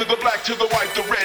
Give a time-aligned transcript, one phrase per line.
[0.00, 1.19] To the black, to the white, the red,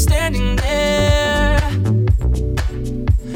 [0.00, 1.60] standing there.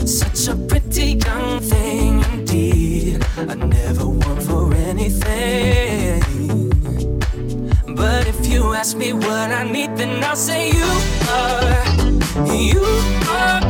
[0.06, 3.22] Such a pretty young thing indeed.
[3.36, 6.22] I never want for anything.
[7.94, 10.90] But if you ask me what I need, then I'll say you
[11.28, 11.84] are,
[12.54, 12.82] you
[13.28, 13.63] are.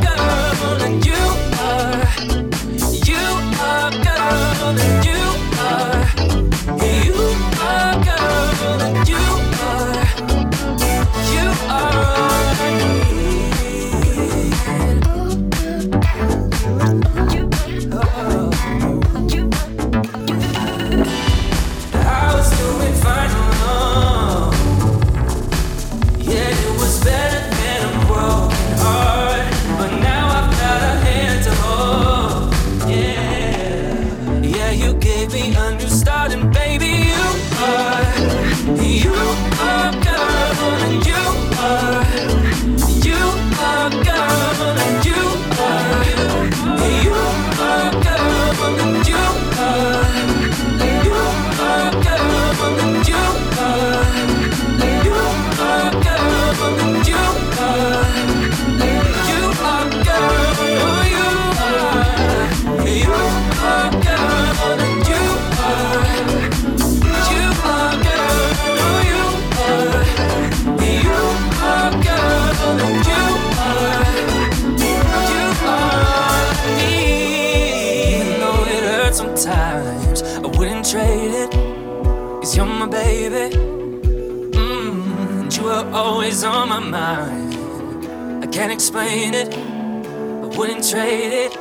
[88.95, 89.53] explain it.
[89.53, 91.54] I wouldn't trade it.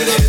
[0.00, 0.27] it is.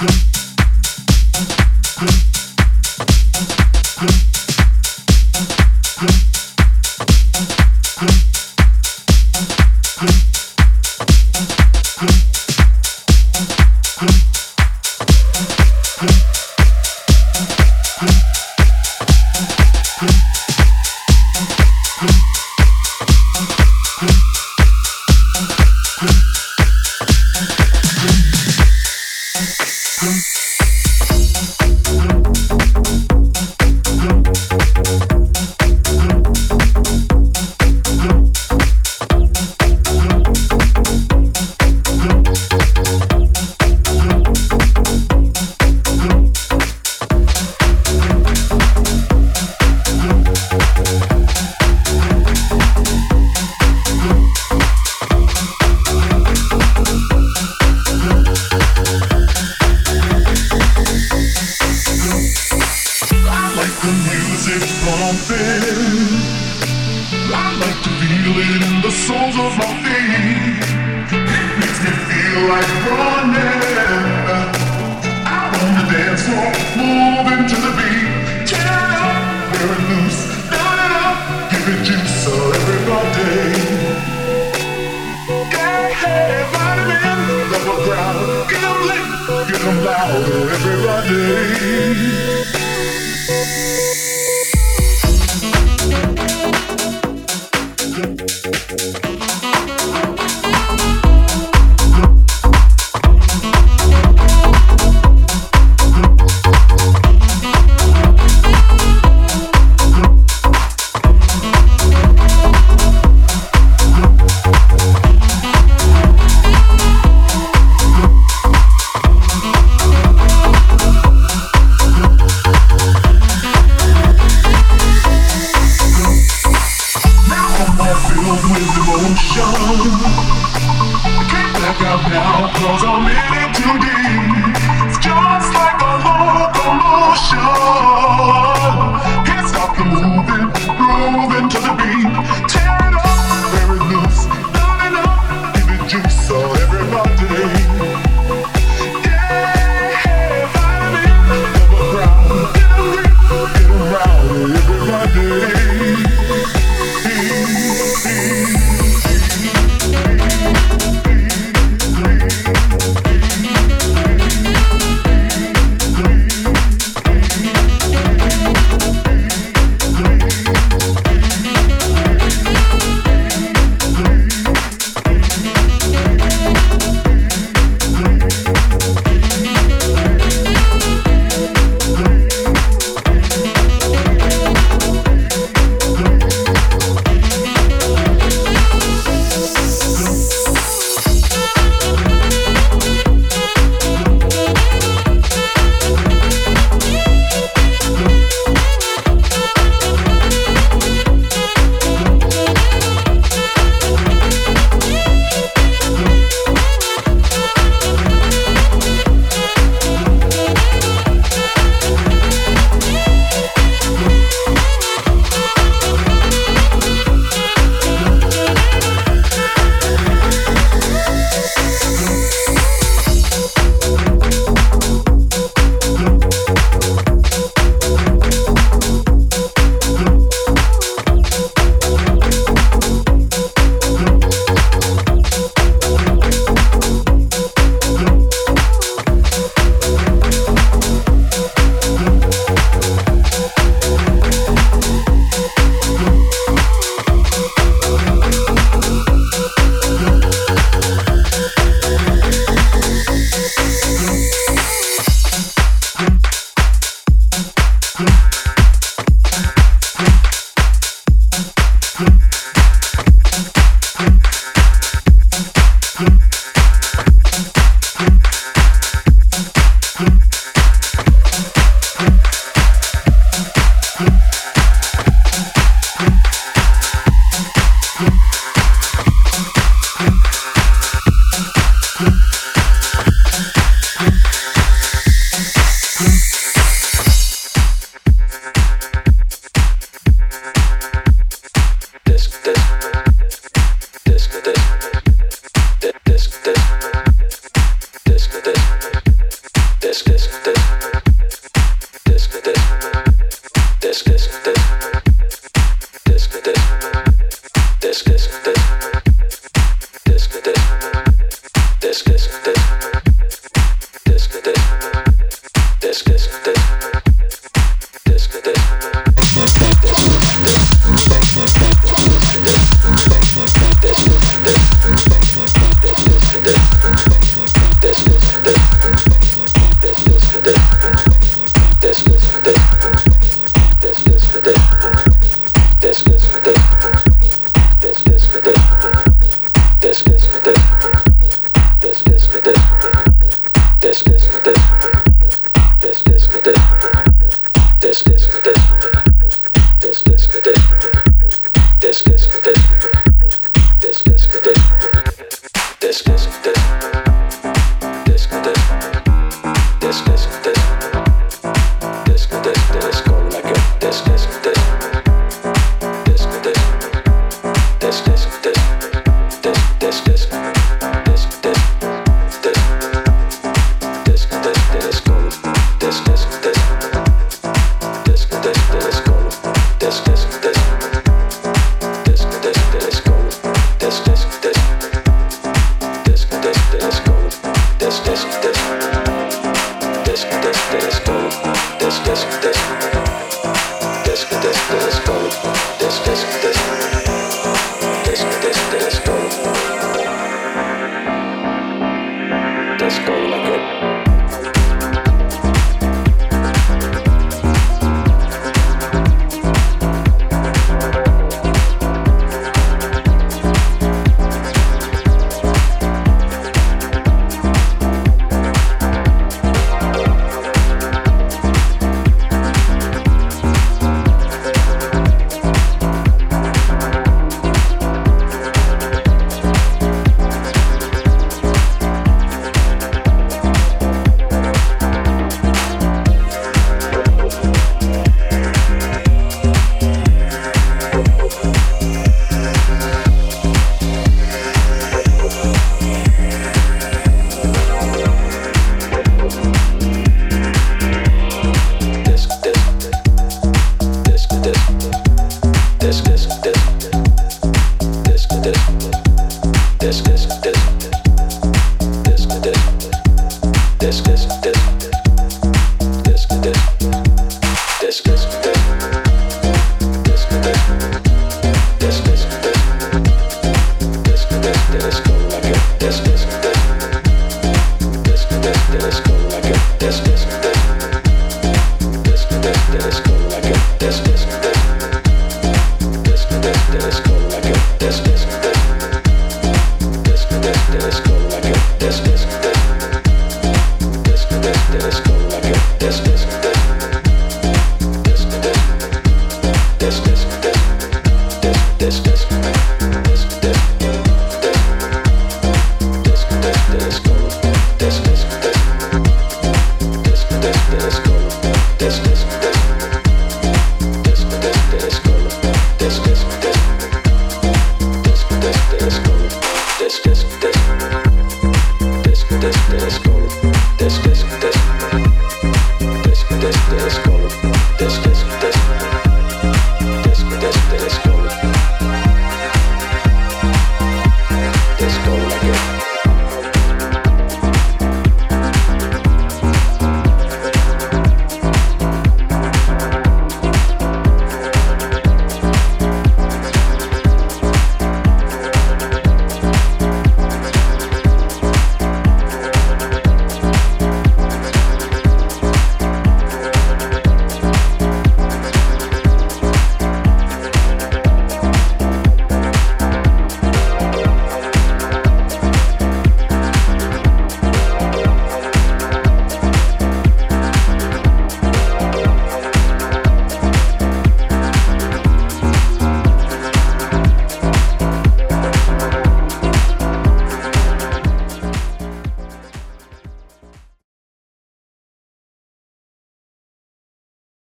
[0.00, 0.29] Yeah.